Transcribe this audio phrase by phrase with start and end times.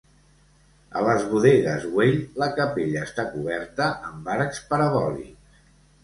[0.99, 5.61] A les Bodegues Güell la capella està coberta amb arcs parabòlics.